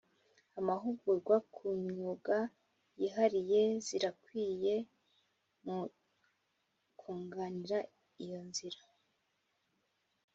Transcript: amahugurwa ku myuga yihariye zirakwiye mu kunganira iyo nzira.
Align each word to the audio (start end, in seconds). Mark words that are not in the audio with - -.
amahugurwa 0.59 1.35
ku 1.53 1.65
myuga 1.85 2.37
yihariye 2.99 3.61
zirakwiye 3.85 4.75
mu 5.65 5.79
kunganira 6.99 7.79
iyo 8.23 8.39
nzira. 8.49 8.79